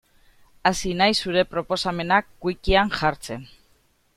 Hasi 0.69 0.93
naiz 1.01 1.17
zure 1.27 1.43
proposamenak 1.51 2.33
wikian 2.49 2.93
jartzen. 2.99 3.45